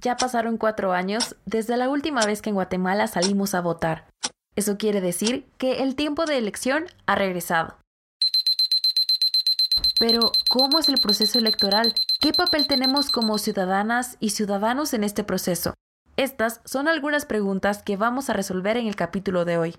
[0.00, 4.08] Ya pasaron cuatro años desde la última vez que en Guatemala salimos a votar.
[4.54, 7.76] Eso quiere decir que el tiempo de elección ha regresado.
[9.98, 11.94] Pero, ¿cómo es el proceso electoral?
[12.20, 15.74] ¿Qué papel tenemos como ciudadanas y ciudadanos en este proceso?
[16.16, 19.76] Estas son algunas preguntas que vamos a resolver en el capítulo de hoy.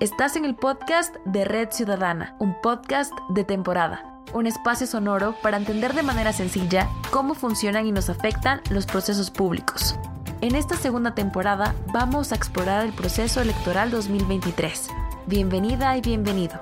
[0.00, 5.56] Estás en el podcast de Red Ciudadana, un podcast de temporada, un espacio sonoro para
[5.56, 9.96] entender de manera sencilla cómo funcionan y nos afectan los procesos públicos.
[10.40, 14.88] En esta segunda temporada vamos a explorar el proceso electoral 2023.
[15.26, 16.60] Bienvenida y bienvenido.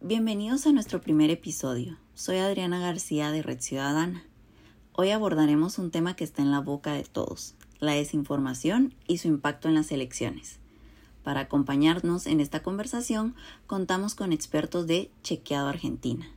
[0.00, 1.96] Bienvenidos a nuestro primer episodio.
[2.14, 4.24] Soy Adriana García de Red Ciudadana.
[4.92, 9.28] Hoy abordaremos un tema que está en la boca de todos, la desinformación y su
[9.28, 10.60] impacto en las elecciones.
[11.24, 13.34] Para acompañarnos en esta conversación
[13.66, 16.28] contamos con expertos de Chequeado Argentina.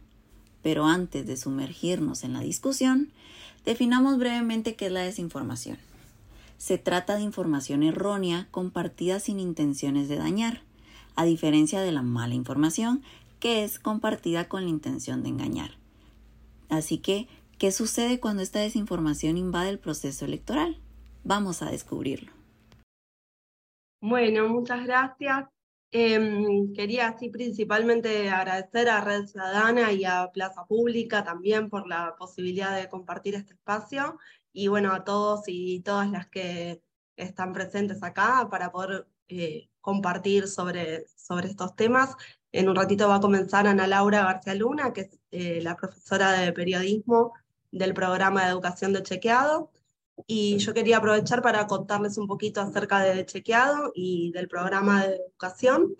[0.64, 3.12] Pero antes de sumergirnos en la discusión,
[3.66, 5.78] definamos brevemente qué es la desinformación.
[6.58, 10.62] Se trata de información errónea compartida sin intenciones de dañar,
[11.16, 13.04] a diferencia de la mala información
[13.40, 15.72] que es compartida con la intención de engañar.
[16.70, 20.78] Así que, ¿qué sucede cuando esta desinformación invade el proceso electoral?
[21.24, 22.37] Vamos a descubrirlo.
[24.00, 25.46] Bueno, muchas gracias.
[25.92, 32.16] Em, quería así principalmente agradecer a Red Ciudadana y a Plaza Pública también por la
[32.18, 34.20] posibilidad de compartir este espacio
[34.52, 36.82] y bueno, a todos y todas las que
[37.16, 42.16] están presentes acá para poder eh, compartir sobre, sobre estos temas.
[42.52, 46.34] En un ratito va a comenzar Ana Laura García Luna, que es eh, la profesora
[46.34, 47.34] de periodismo
[47.72, 49.72] del programa de educación de chequeado
[50.26, 55.16] y yo quería aprovechar para contarles un poquito acerca de Chequeado y del programa de
[55.16, 55.96] educación.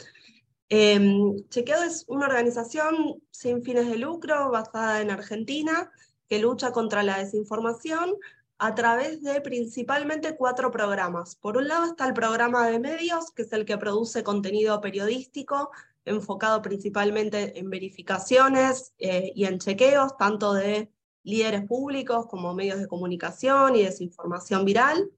[0.70, 5.92] Em, Chequeado es una organización sin fines de lucro basada en Argentina
[6.28, 8.16] que lucha contra la desinformación
[8.58, 11.36] a través de principalmente cuatro programas.
[11.36, 15.72] Por un lado está el programa de medios, que es el que produce contenido periodístico
[16.08, 20.90] enfocado principalmente en verificaciones eh, y en chequeos, tanto de
[21.28, 25.12] líderes públicos como medios de comunicación y desinformación viral.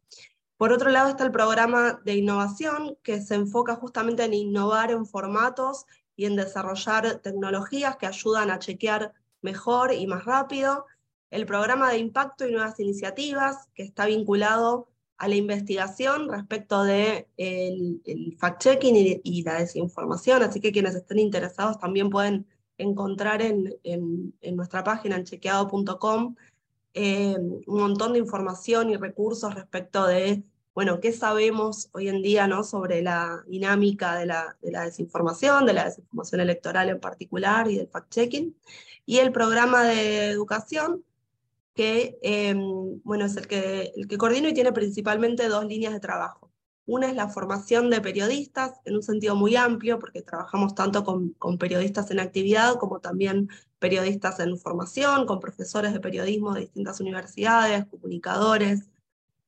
[0.58, 5.06] Por otro lado está el programa de innovación, que se enfoca justamente en innovar en
[5.06, 10.86] formatos y en desarrollar tecnologías que ayudan a chequear mejor y más rápido.
[11.30, 17.28] El programa de impacto y nuevas iniciativas, que está vinculado a la investigación respecto de
[17.38, 22.48] el, fact-checking y, y, la desinformación, así que quienes estén interesados también pueden
[22.80, 26.36] encontrar en, en, nuestra página, en chequeado.com,
[26.94, 30.42] eh, un montón de información y recursos respecto de,
[30.74, 32.64] bueno, qué sabemos hoy en día ¿no?
[32.64, 37.78] sobre la dinámica de la, de la desinformación, de la desinformación electoral en particular y
[37.78, 38.56] del fact-checking.
[39.06, 41.04] Y el programa de educación,
[41.76, 42.56] que eh,
[43.04, 46.49] bueno, es el que, el que coordino y tiene principalmente dos líneas de trabajo.
[46.90, 51.36] Una es la formación de periodistas en un sentido muy amplio, porque trabajamos tanto con,
[51.60, 57.86] periodistas en actividad como también periodistas en formación, con profesores de periodismo de distintas universidades,
[57.86, 58.90] comunicadores.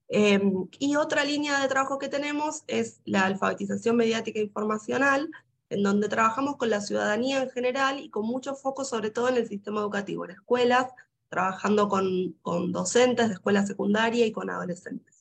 [0.07, 5.31] Em, y otra línea de trabajo que tenemos es la alfabetización mediática informacional,
[5.69, 9.37] en donde trabajamos con la ciudadanía en general y con mucho foco sobre todo en
[9.37, 10.91] el sistema educativo, en escuelas,
[11.29, 15.20] trabajando con, con docentes de escuela secundaria y con adolescentes.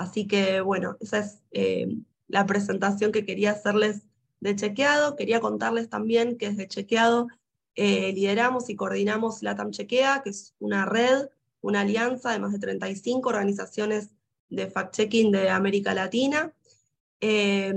[0.00, 1.86] Así que bueno, esa es eh,
[2.26, 4.06] la presentación que quería hacerles
[4.40, 5.14] de Chequeado.
[5.14, 7.28] Quería contarles también que desde Chequeado
[7.74, 11.28] eh, lideramos y coordinamos LATAM Chequea, que es una red,
[11.60, 14.08] una alianza de más de 35 organizaciones
[14.48, 16.54] de fact-checking de América Latina,
[17.20, 17.74] eh,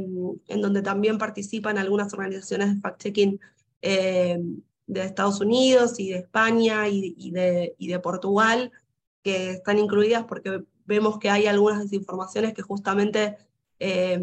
[0.47, 3.39] en donde también participan algunas organizaciones de fact-checking
[3.81, 8.71] de Estados Unidos y de España y, y de Portugal,
[9.23, 13.37] que están incluidas porque vemos que hay algunas desinformaciones que justamente
[13.79, 14.19] eh,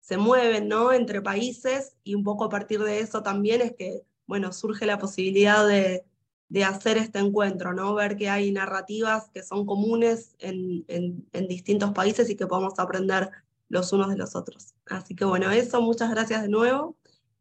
[0.00, 0.92] se mueven ¿no?
[0.92, 4.98] entre países y un poco a partir de eso también es que bueno, surge la
[4.98, 6.04] posibilidad de,
[6.48, 7.94] de hacer este encuentro, ¿no?
[7.94, 13.30] ver que hay narrativas que son comunes en, en, distintos países y que podemos aprender
[13.68, 14.74] los unos de los otros.
[14.86, 16.96] Así que bueno, eso, muchas gracias de nuevo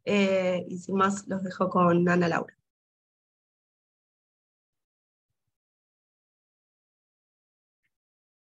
[0.06, 2.59] eh, y sin más los dejo con Ana Laura.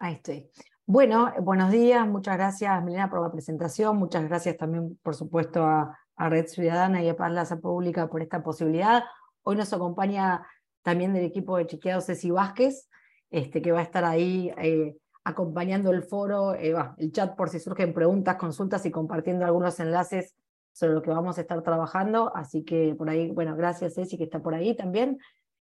[0.00, 0.48] Ahí estoy.
[0.86, 5.98] Bueno, buenos días, muchas gracias Milena por la presentación, muchas gracias también por supuesto a,
[6.16, 9.04] Red Ciudadana y a Plaza Pública por esta posibilidad.
[9.42, 10.46] Hoy nos acompaña
[10.82, 12.88] también del equipo de chequeados Ceci Vázquez,
[13.30, 17.60] este, que va a estar ahí eh, acompañando el foro, eh, el chat por si
[17.60, 20.34] surgen preguntas, consultas y compartiendo algunos enlaces
[20.72, 24.24] sobre lo que vamos a estar trabajando, así que por ahí, bueno, gracias Ceci que
[24.24, 25.18] está por ahí también.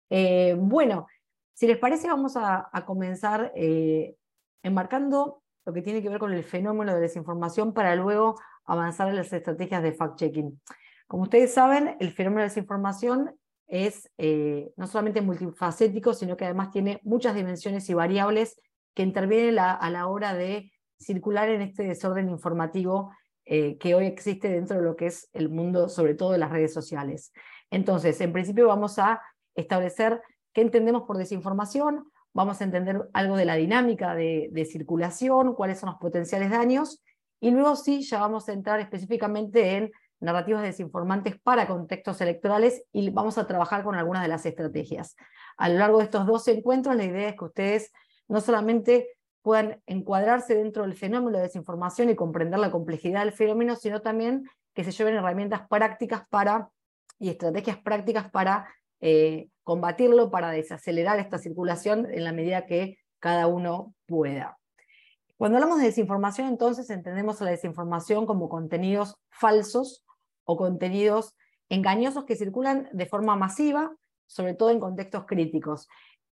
[0.10, 1.08] Eh, bueno,
[1.54, 3.54] si les parece vamos a, comenzar
[4.64, 8.36] enmarcando lo que tiene que ver con el fenómeno de desinformación para luego
[8.66, 10.60] avanzar en las estrategias de fact-checking.
[11.08, 13.36] Como ustedes saben, el fenómeno de desinformación
[13.68, 18.60] es eh, no solamente multifacético, sino que además tiene muchas dimensiones y variables
[18.94, 23.12] que intervienen a la hora de circular en este desorden informativo
[23.46, 26.52] eh, que hoy existe dentro de lo que es el mundo, sobre todo de las
[26.52, 27.34] redes sociales.
[27.72, 29.22] Entonces, en principio vamos a
[29.56, 30.22] establecer
[30.54, 35.90] qué entendemos por desinformación, vamos a entender algo de la dinámica de, circulación, cuáles son
[35.90, 37.04] los potenciales daños,
[37.40, 43.10] y luego sí, ya vamos a entrar específicamente en narrativas desinformantes para contextos electorales y
[43.10, 45.16] vamos a trabajar con algunas de las estrategias.
[45.58, 47.92] A lo largo de estos dos encuentros, la idea es que ustedes
[48.28, 49.10] no solamente
[49.42, 54.48] puedan encuadrarse dentro del fenómeno de desinformación y comprender la complejidad del fenómeno, sino también
[54.76, 56.70] que se lleven herramientas prácticas para
[57.18, 58.68] y estrategias prácticas para
[59.02, 64.58] eh, combatirlo, para desacelerar esta circulación en la medida que cada uno pueda.
[65.38, 70.06] Cuando hablamos de desinformación, entonces entendemos la desinformación como contenidos falsos
[70.44, 71.36] o contenidos
[71.70, 73.96] engañosos que circulan de forma masiva,
[74.28, 75.88] sobre todo en contextos críticos.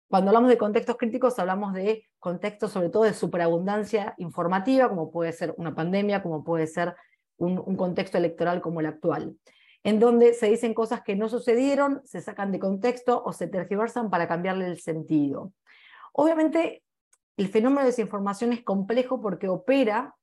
[0.08, 5.32] Cuando hablamos de contextos críticos, hablamos de contextos sobre todo de superabundancia informativa, como puede
[5.32, 6.96] ser una pandemia, como puede ser
[7.36, 9.36] un, contexto electoral como el actual,
[9.88, 14.10] en donde se dicen cosas que no sucedieron, se sacan de contexto o se tergiversan
[14.10, 15.54] para cambiarle el sentido.
[16.12, 16.82] Obviamente,
[17.38, 20.14] el fenómeno de desinformación es complejo porque opera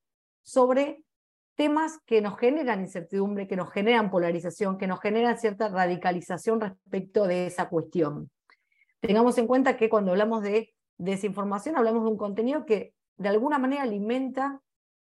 [0.43, 1.03] sobre
[1.55, 7.25] temas que nos generan incertidumbre, que nos generan polarización, que nos generan cierta radicalización respecto
[7.25, 8.29] de esa cuestión.
[8.99, 13.57] Tengamos en cuenta que cuando hablamos de desinformación hablamos de un contenido que de alguna
[13.57, 14.61] manera alimenta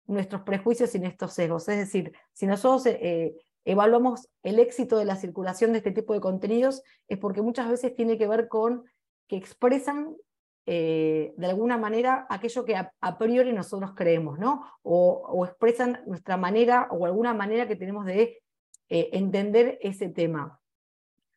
[0.07, 1.69] nuestros prejuicios y nuestros sesgos.
[1.69, 3.37] Es decir, si nosotros eh,
[3.69, 7.95] evaluamos el éxito de la circulación de este tipo de contenidos, es porque muchas veces
[7.95, 8.85] tiene que ver con
[9.29, 10.17] que expresan
[10.65, 14.65] eh, de alguna manera aquello que a, priori nosotros creemos, ¿no?
[14.83, 18.41] O, expresan nuestra manera o alguna manera que tenemos de
[18.89, 20.59] eh, entender ese tema.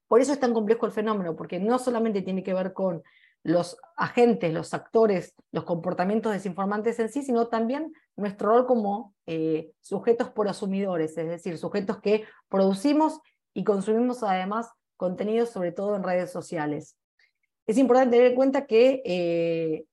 [0.08, 3.04] Por eso es tan complejo el fenómeno, porque no solamente tiene que ver con
[3.44, 9.72] los agentes, los actores, los comportamientos desinformantes en sí, sino también nuestro rol como eh,
[9.80, 13.20] sujetos por asumidores, es decir, sujetos que producimos
[13.54, 16.96] y consumimos además contenidos, sobre todo en redes sociales.
[17.66, 19.86] Es importante tener en cuenta que eh,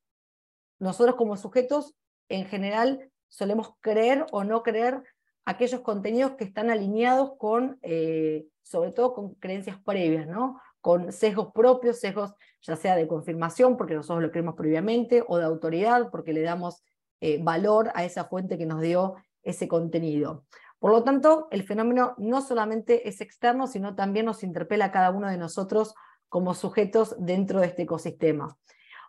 [0.79, 1.95] nosotros como sujetos,
[2.29, 5.03] en general, solemos creer o no creer
[5.47, 10.61] aquellos contenidos que están alineados con eh, sobre todo con creencias previas, ¿no?
[10.81, 15.45] Con sesgos propios, sesgos ya sea de confirmación, porque nosotros lo creemos previamente, o de
[15.45, 16.83] autoridad, porque le damos
[17.21, 20.45] eh, valor a esa fuente que nos dio ese contenido.
[20.79, 25.11] Por lo tanto, el fenómeno no solamente es externo, sino también nos interpela a cada
[25.11, 25.95] uno de nosotros
[26.29, 28.57] como sujetos dentro de este ecosistema.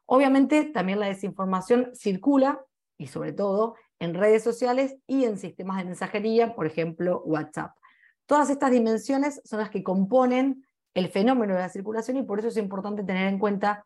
[0.06, 2.66] Obviamente, también la desinformación circula,
[2.98, 7.76] y sobre todo, en redes sociales y en sistemas de mensajería, por ejemplo, WhatsApp.
[8.26, 12.48] Todas estas dimensiones son las que componen el fenómeno de la circulación y por eso
[12.48, 13.86] es importante tener en cuenta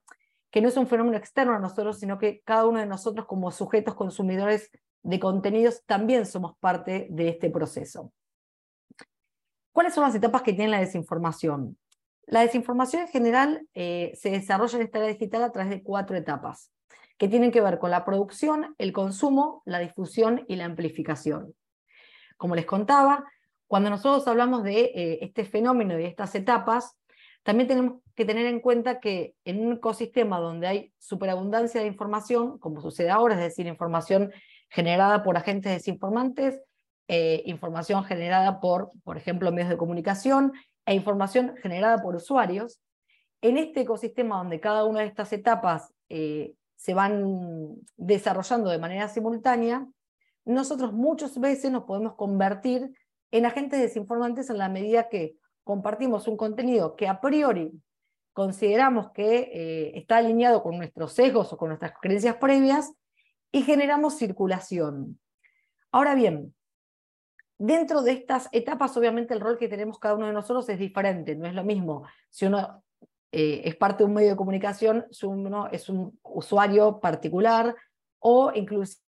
[0.52, 3.52] que no es un fenómeno externo a nosotros, sino que cada uno de nosotros como
[3.52, 4.70] sujetos consumidores
[5.02, 8.14] de contenidos también somos parte de este proceso.
[9.72, 11.78] ¿Cuáles son las etapas que tiene la desinformación?
[12.26, 16.16] La desinformación en general eh, se desarrolla en esta era digital a través de cuatro
[16.16, 16.72] etapas,
[17.18, 21.54] que tienen que ver con la producción, el consumo, la difusión y la amplificación.
[22.38, 23.26] Como les contaba,
[23.74, 26.96] cuando nosotros hablamos de eh, este fenómeno y de estas etapas,
[27.42, 32.60] también tenemos que tener en cuenta que en un ecosistema donde hay superabundancia de información,
[32.60, 34.32] como sucede ahora, es decir, información
[34.70, 36.62] generada por agentes desinformantes,
[37.08, 40.54] eh, información generada por, por ejemplo, medios de comunicación
[40.86, 42.80] e información generada por usuarios,
[43.42, 49.08] en este ecosistema donde cada una de estas etapas eh, se van desarrollando de manera
[49.08, 49.88] simultánea,
[50.46, 52.92] nosotros muchas veces nos podemos convertir
[53.34, 57.72] en agentes desinformantes en la medida que compartimos un contenido que a priori
[58.32, 62.94] consideramos que eh, está alineado con nuestros sesgos o con nuestras creencias previas
[63.52, 65.20] y generamos circulación.
[65.92, 66.54] Ahora bien,
[67.58, 71.36] dentro de estas etapas, obviamente el rol que tenemos cada uno de nosotros es diferente,
[71.36, 72.84] no es lo mismo si uno
[73.32, 77.76] eh, es parte de un medio de comunicación, si uno es un usuario particular
[78.20, 79.00] o incluso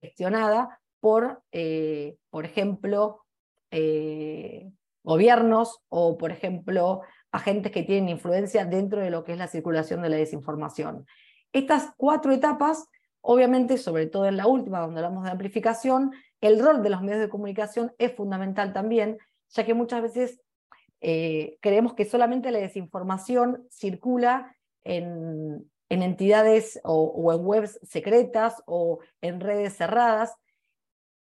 [0.00, 3.24] gestionada por, eh, por ejemplo,
[3.70, 4.70] eh,
[5.02, 10.00] gobiernos o, por ejemplo, agentes que tienen influencia dentro de lo que es la circulación
[10.02, 11.06] de la desinformación.
[11.52, 12.88] Estas cuatro etapas,
[13.20, 17.20] obviamente, sobre todo en la última, donde hablamos de amplificación, el rol de los medios
[17.20, 19.18] de comunicación es fundamental también,
[19.50, 20.40] ya que muchas veces
[21.00, 29.40] eh, creemos que solamente la desinformación circula en, entidades o, en webs secretas o en
[29.40, 30.34] redes cerradas.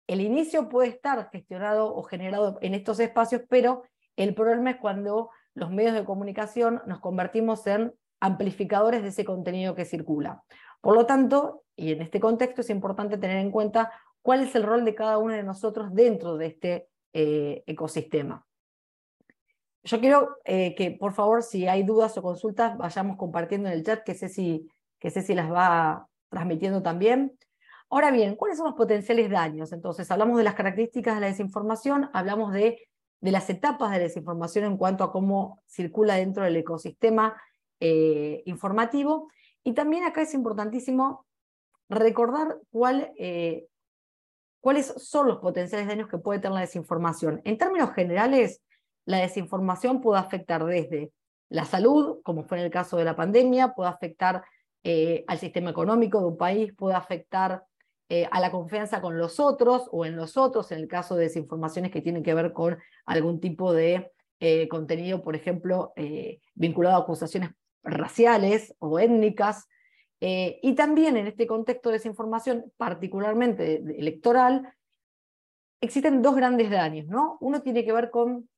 [0.06, 3.82] El inicio puede estar gestionado o generado en estos espacios, pero
[4.16, 9.74] el problema es cuando los medios de comunicación nos convertimos en amplificadores de ese contenido
[9.74, 10.42] que circula.
[10.80, 14.62] Por lo tanto, y en este contexto es importante tener en cuenta cuál es el
[14.62, 18.47] rol de cada uno de nosotros dentro de este eh, ecosistema.
[19.88, 23.84] Yo quiero eh, que, por favor, si hay dudas o consultas, vayamos compartiendo en el
[23.84, 27.38] chat, que sé si, que sé si las va transmitiendo también.
[27.88, 29.72] Ahora bien, ¿cuáles son los potenciales daños?
[29.72, 32.86] Entonces, hablamos de las características de la desinformación, hablamos de,
[33.22, 37.40] de las etapas de la desinformación en cuanto a cómo circula dentro del ecosistema
[37.80, 39.30] eh, informativo.
[39.64, 41.24] Y también acá es importantísimo
[41.88, 43.68] recordar cuál, eh,
[44.60, 47.40] cuáles son los potenciales daños que puede tener la desinformación.
[47.44, 48.60] En términos generales,
[49.08, 51.12] la desinformación puede afectar desde
[51.48, 54.44] la salud, como fue en el caso de la pandemia, puede afectar
[54.84, 57.64] eh, al sistema económico de un país, puede afectar
[58.30, 61.90] a la confianza con los otros o en los otros, en el caso de desinformaciones
[61.90, 64.10] que tienen que ver con algún tipo de
[64.70, 65.92] contenido, por ejemplo,
[66.54, 67.50] vinculado a acusaciones
[67.82, 69.68] raciales o étnicas,
[70.20, 74.74] eh, y también en este contexto de desinformación, particularmente electoral,
[75.80, 77.06] existen dos grandes daños.
[77.06, 77.38] ¿no?
[77.40, 78.48] Uno tiene que ver con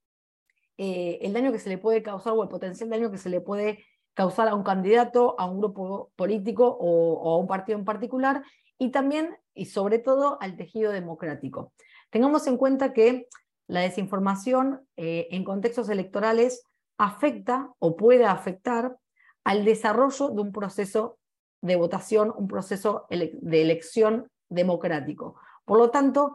[0.83, 3.43] eh, el daño que se le puede causar o el potencial daño que se le
[3.43, 3.85] puede
[4.15, 8.43] causar a un candidato, a un grupo político o, a un partido en particular,
[8.79, 11.75] y también y sobre todo al tejido democrático.
[12.09, 13.29] Tengamos en cuenta que
[13.67, 16.65] la desinformación eh, en contextos electorales
[16.97, 18.97] afecta o puede afectar
[19.45, 21.19] al desarrollo de un proceso
[21.61, 25.39] de votación, un proceso de elección democrático.
[25.67, 26.33] Por lo tanto,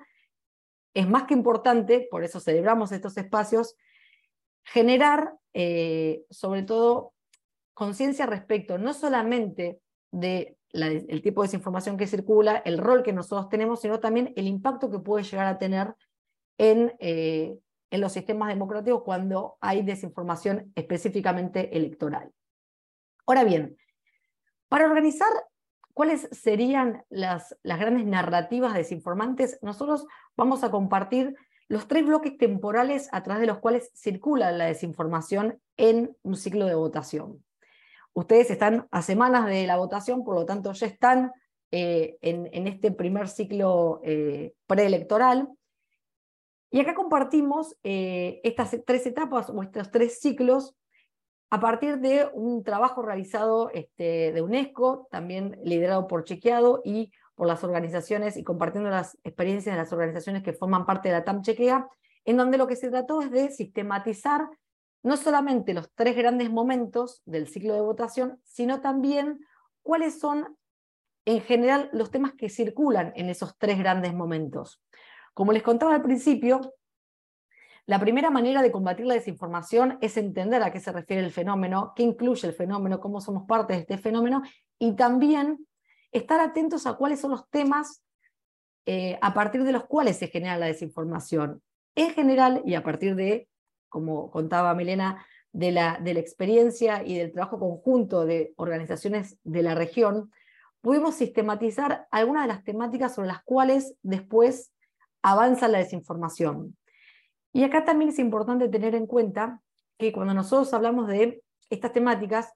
[0.94, 3.76] es más que importante, por eso celebramos estos espacios,
[4.66, 7.14] generar eh, sobre todo
[7.74, 9.80] conciencia respecto no solamente
[10.12, 14.48] del el tipo de desinformación que circula, el rol que nosotros tenemos, sino también el
[14.48, 15.96] impacto que puede llegar a tener
[16.58, 17.58] en, eh,
[17.92, 22.32] en los sistemas democráticos cuando hay desinformación específicamente electoral.
[23.26, 23.78] Ahora bien,
[24.68, 25.30] para organizar
[25.94, 30.06] cuáles serían las, las grandes narrativas desinformantes, nosotros
[30.36, 31.36] vamos a compartir
[31.68, 36.66] los tres bloques temporales a través de los cuales circula la desinformación en un ciclo
[36.66, 37.44] de votación.
[38.14, 41.32] Ustedes están a semanas de la votación, por lo tanto ya están
[41.72, 45.50] eh, en, este primer ciclo eh, preelectoral.
[46.72, 50.76] Y acá compartimos eh, estas tres etapas o estos tres ciclos
[51.50, 57.48] a partir de un trabajo realizado este, de UNESCO, también liderado por Chequeado y por
[57.48, 61.42] las organizaciones y compartiendo las experiencias de las organizaciones que forman parte de la TAM
[61.42, 61.88] Chequea,
[62.24, 64.50] en donde lo que se trató es de sistematizar
[65.04, 69.40] no solamente los tres grandes momentos del ciclo de votación, sino también
[69.84, 70.58] cuáles son
[71.26, 74.82] en general los temas que circulan en esos tres grandes momentos.
[75.34, 76.74] Como les contaba al principio,
[77.86, 81.94] la primera manera de combatir la desinformación es entender a qué se refiere el fenómeno,
[81.96, 84.42] qué incluye el fenómeno, cómo somos parte de este fenómeno
[84.80, 85.68] y también
[86.18, 88.02] estar atentos a cuáles son los temas
[88.86, 91.62] eh, a partir de los cuales se genera la desinformación.
[91.96, 93.48] En general, y a partir de,
[93.90, 99.64] como contaba Milena, de la, de la experiencia y del trabajo conjunto de organizaciones de
[99.64, 100.32] la región,
[100.82, 104.72] pudimos sistematizar algunas de las temáticas sobre las cuales después
[105.22, 106.78] avanza la desinformación.
[107.54, 109.62] Y acá también es importante tener en cuenta
[109.98, 112.54] que cuando nosotros hablamos de estas temáticas,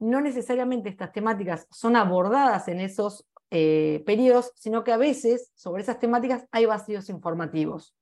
[0.00, 5.82] no necesariamente estas temáticas son abordadas en esos eh, periodos, sino que a veces sobre
[5.82, 7.94] esas temáticas hay vacíos informativos.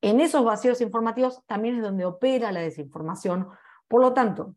[0.00, 3.48] En esos vacíos informativos también es donde opera la desinformación.
[3.86, 4.56] Por lo tanto,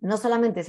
[0.00, 0.60] no solamente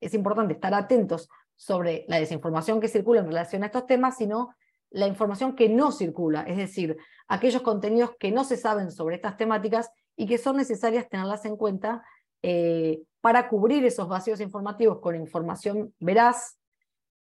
[0.00, 4.54] es, importante estar atentos sobre la desinformación que circula en relación a estos temas, sino
[4.90, 6.96] la información que no circula, es decir,
[7.26, 11.56] aquellos contenidos que no se saben sobre estas temáticas y que son necesarias tenerlas en
[11.56, 12.04] cuenta
[12.42, 16.58] eh, para cubrir esos vacíos informativos con información veraz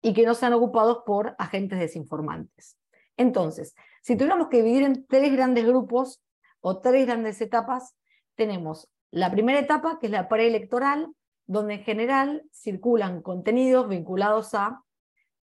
[0.00, 2.78] y que no sean ocupados por agentes desinformantes.
[3.18, 6.22] Entonces, si tuviéramos que dividir en tres grandes grupos
[6.62, 7.94] o tres grandes etapas,
[8.37, 11.12] tenemos la primera etapa, que es la preelectoral,
[11.44, 14.82] donde en general circulan contenidos vinculados a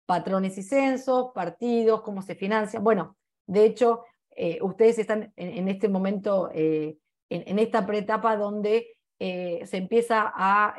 [0.05, 2.83] patrones y censos, partidos, cómo se financian.
[2.83, 4.03] Bueno, de hecho,
[4.35, 6.99] eh, ustedes están en, este momento, eh,
[7.29, 10.75] en, esta preetapa donde eh, se empieza a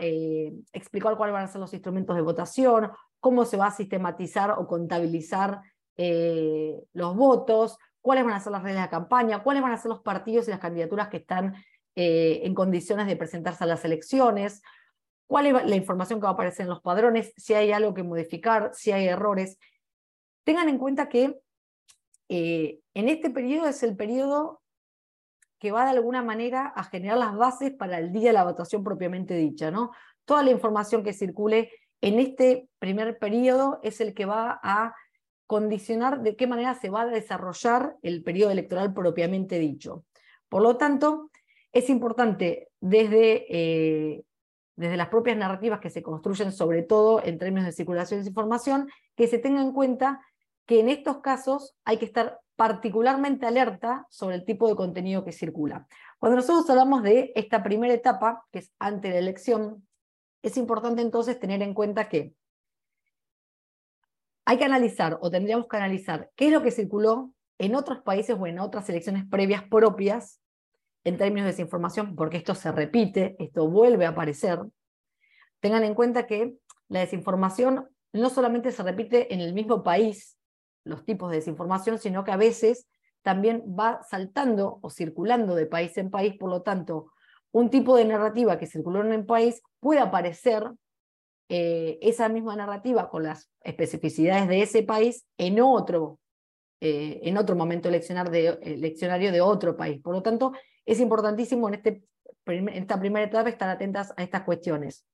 [0.72, 2.90] explicar cuáles van a ser los instrumentos de votación,
[3.20, 5.60] cómo se va a sistematizar o contabilizar
[5.96, 10.00] los votos, cuáles van a ser las reglas de campaña, cuáles van a ser los
[10.00, 11.56] partidos y las candidaturas que están
[11.96, 14.62] eh, en condiciones de presentarse a las elecciones,
[15.26, 18.04] cuál es la información que va a aparecer en los padrones, si hay algo que
[18.04, 19.58] modificar, si hay errores.
[20.44, 21.40] Tengan en cuenta que
[22.28, 24.60] eh, en este periodo es el periodo
[25.66, 28.84] que va de alguna manera a generar las bases para el día de la votación
[28.84, 29.72] propiamente dicha.
[29.72, 29.90] ¿no?
[30.24, 34.94] Toda la información que circule en este primer periodo es el que va a
[35.48, 40.04] condicionar de qué manera se va a desarrollar el periodo electoral propiamente dicho.
[40.48, 41.32] Por lo tanto,
[41.72, 44.22] es importante desde, eh,
[44.76, 48.88] desde las propias narrativas que se construyen, sobre todo en términos de circulación de información,
[49.16, 50.20] que se tenga en cuenta
[50.64, 55.32] que en estos casos hay que estar particularmente alerta sobre el tipo de contenido que
[55.32, 55.86] circula.
[56.18, 59.86] Cuando nosotros hablamos de esta primera etapa, que es ante la elección,
[60.42, 62.34] es importante entonces tener en cuenta que
[64.46, 68.36] hay que analizar o tendríamos que analizar qué es lo que circuló en otros países
[68.38, 70.40] o en otras elecciones previas propias
[71.04, 74.60] en términos de desinformación, porque esto se repite, esto vuelve a aparecer.
[75.60, 76.56] Tengan en cuenta que
[76.88, 80.35] la desinformación no solamente se repite en el mismo país,
[80.86, 82.86] los tipos de desinformación, sino que a veces
[83.22, 87.12] también va saltando o circulando de país en país, por lo tanto,
[87.52, 90.70] un tipo de narrativa que circuló en un país puede aparecer
[91.48, 96.18] eh, esa misma narrativa con las especificidades de ese país en otro,
[96.80, 100.00] eh, en otro momento de, eleccionario de otro país.
[100.00, 100.52] Por lo tanto,
[100.84, 102.02] es importantísimo en, este,
[102.46, 105.04] en esta primera etapa estar atentas a estas cuestiones.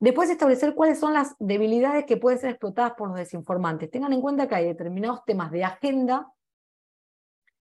[0.00, 3.90] Después establecer cuáles son las debilidades que pueden ser explotadas por los desinformantes.
[3.90, 6.32] Tengan en cuenta que hay determinados temas de agenda,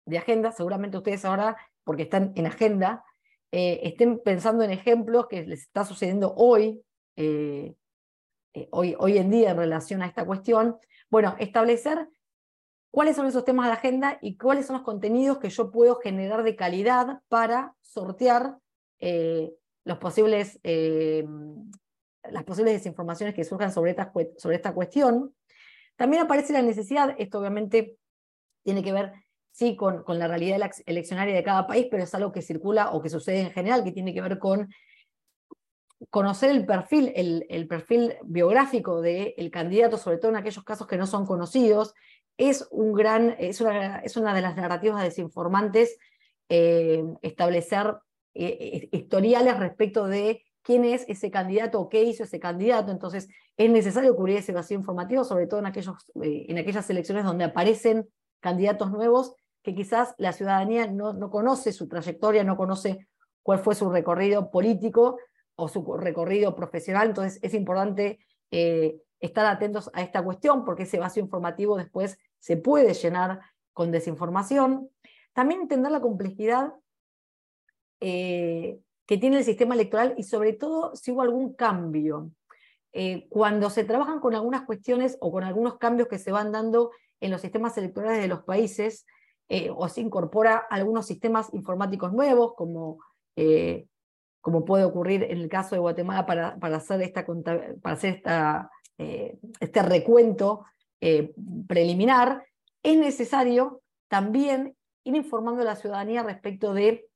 [0.07, 3.05] de agenda, seguramente ustedes ahora, porque están en agenda,
[3.51, 6.83] eh, estén pensando en ejemplos que les está sucediendo hoy
[7.17, 7.75] eh,
[8.55, 10.79] eh, hoy, hoy en día en relación a esta cuestión,
[11.11, 12.09] bueno, establecer
[12.91, 16.43] cuáles son esos temas de agenda y cuáles son los contenidos que yo puedo generar
[16.43, 18.57] de calidad para sortear
[19.85, 20.61] los posibles,
[22.31, 25.35] las posibles desinformaciones que surjan sobre esta, sobre esta cuestión.
[25.97, 27.97] También aparece la necesidad, esto obviamente
[28.63, 29.13] tiene que ver
[29.51, 33.03] sí con, con la realidad eleccionaria de cada país, pero es algo que circula o
[33.03, 34.69] que sucede en general, que tiene que ver con
[36.11, 41.07] conocer el perfil, el, perfil biográfico del candidato, sobre todo en aquellos casos que no
[41.07, 41.95] son conocidos,
[42.37, 45.99] es, un gran, es, una, es una de las narrativas desinformantes
[46.49, 47.95] eh, establecer
[48.35, 52.91] eh, historiales respecto de quién es ese candidato o qué hizo ese candidato.
[52.91, 57.25] Entonces, es necesario cubrir ese vacío informativo, sobre todo en, aquellos, eh, en aquellas elecciones
[57.25, 58.09] donde aparecen
[58.41, 63.07] candidatos nuevos que quizás la ciudadanía no, no conoce su trayectoria, no conoce
[63.43, 65.19] cuál fue su recorrido político,
[65.55, 68.19] o su recorrido profesional, entonces es importante
[68.51, 73.41] eh, estar atentos a esta cuestión porque ese vacío informativo después se puede llenar
[73.73, 74.91] con desinformación.
[75.33, 76.73] También entender la complejidad
[78.01, 78.81] eh,
[79.13, 82.31] que tiene el sistema electoral y sobre todo si hubo algún cambio.
[82.95, 86.93] Eh, cuando se trabajan con algunas cuestiones o con algunos cambios que se van dando
[87.21, 89.07] en los sistemas electorales de los países,
[89.77, 93.01] o se incorpora algunos sistemas informáticos nuevos, como
[94.43, 98.71] como puede ocurrir en el caso de Guatemala para, para hacer, esta, para hacer esta,
[98.99, 100.67] eh, este recuento
[101.01, 101.33] eh,
[101.67, 102.45] preliminar,
[102.83, 107.07] es necesario también ir informando a la ciudadanía respecto de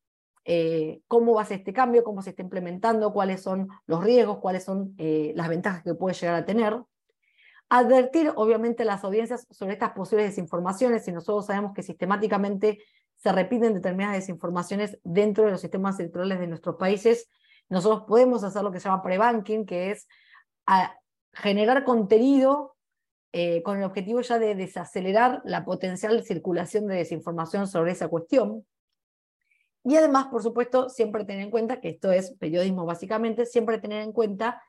[0.46, 4.38] eh, cómo va a ser este cambio, cómo se está implementando, cuáles son los riesgos,
[4.38, 6.80] cuáles son las ventajas que puede llegar a tener.
[7.68, 12.78] Advertir, obviamente, a las audiencias sobre estas posibles desinformaciones, si nosotros sabemos que sistemáticamente
[13.16, 17.28] se repiten determinadas desinformaciones dentro de los sistemas electorales de nuestros países,
[17.68, 20.06] nosotros podemos hacer lo que se llama pre-banking, que es
[21.32, 22.76] generar contenido
[23.32, 28.64] eh, con el objetivo ya de desacelerar la potencial circulación de desinformación sobre esa cuestión.
[29.88, 34.02] Y además, por supuesto, siempre tener en cuenta, que esto es periodismo básicamente, siempre tener
[34.02, 34.60] en cuenta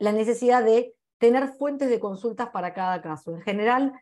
[0.00, 3.36] la necesidad de tener fuentes de consultas para cada caso.
[3.36, 3.92] En general,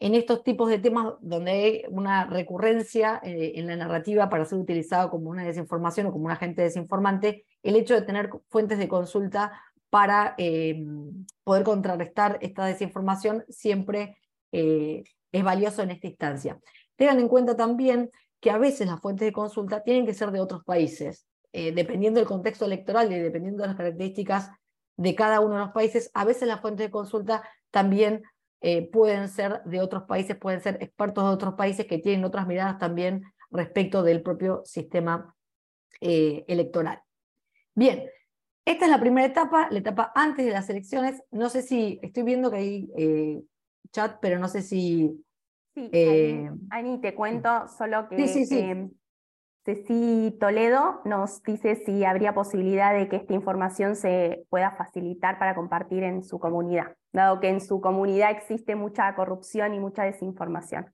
[0.00, 4.58] en estos tipos de temas donde hay una recurrencia eh, en la narrativa para ser
[4.58, 8.88] utilizado como una desinformación o como un agente desinformante, el hecho de tener fuentes de
[8.88, 10.84] consulta para eh,
[11.44, 14.18] poder contrarrestar esta desinformación siempre
[14.50, 16.58] eh, es valioso en esta instancia.
[16.96, 20.40] Tengan en cuenta también que a veces las fuentes de consulta tienen que ser de
[20.40, 24.50] otros países, dependiendo del contexto electoral y dependiendo de las características
[24.96, 28.22] de cada uno de los países, a veces las fuentes de consulta también
[28.60, 32.46] eh, pueden ser de otros países, pueden ser expertos de otros países que tienen otras
[32.46, 35.34] miradas también respecto del propio sistema
[36.00, 37.02] eh, electoral.
[37.74, 38.04] Bien,
[38.66, 41.22] esta es la primera etapa, la etapa antes de las elecciones.
[41.30, 43.42] No sé si, estoy viendo que hay eh,
[43.92, 45.24] chat, pero no sé si...
[45.80, 48.90] Sí, eh, Ani, te cuento solo que sí, em,
[49.64, 55.54] Ceci Toledo nos dice si habría posibilidad de que esta información se pueda facilitar para
[55.54, 60.92] compartir en su comunidad, dado que en su comunidad existe mucha corrupción y mucha desinformación.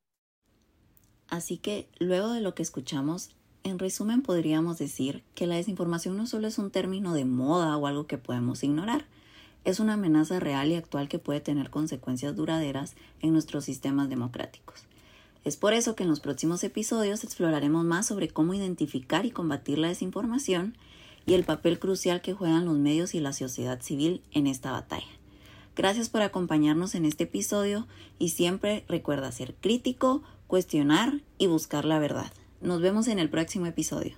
[1.29, 6.27] Así que, luego de lo que escuchamos, en resumen podríamos decir que la desinformación no
[6.27, 9.07] solo es un término de moda o algo que podemos ignorar,
[9.67, 14.87] es una amenaza real y actual que puede tener consecuencias duraderas en nuestros sistemas democráticos.
[15.45, 19.79] Es por eso que en los próximos episodios exploraremos más sobre cómo identificar y combatir
[19.79, 20.79] la desinformación
[21.27, 25.07] y el papel crucial que juegan los medios y la sociedad civil en esta batalla.
[25.75, 27.89] Gracias por acompañarnos en este episodio
[28.21, 32.33] y siempre recuerda ser crítico, cuestionar y buscar la verdad.
[32.61, 34.17] Nos vemos en el próximo episodio.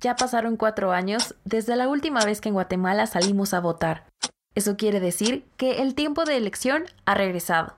[0.00, 4.06] Ya pasaron cuatro años desde la última vez que en Guatemala salimos a votar.
[4.54, 7.76] Eso quiere decir que el tiempo de elección ha regresado.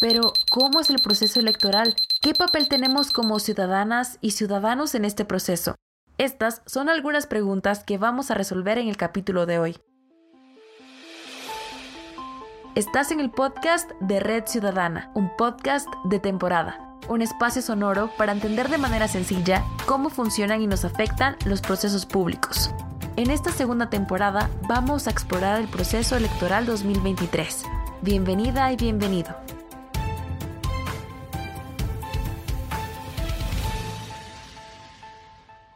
[0.00, 1.94] Pero, ¿cómo es el proceso electoral?
[2.20, 5.76] ¿Qué papel tenemos como ciudadanas y ciudadanos en este proceso?
[6.18, 9.76] Estas son algunas preguntas que vamos a resolver en el capítulo de hoy.
[12.74, 18.32] Estás en el podcast de Red Ciudadana, un podcast de temporada un espacio sonoro para
[18.32, 22.70] entender de manera sencilla cómo funcionan y nos afectan los procesos públicos.
[23.16, 27.64] En esta segunda temporada vamos a explorar el proceso electoral 2023.
[28.00, 29.36] Bienvenida y bienvenido.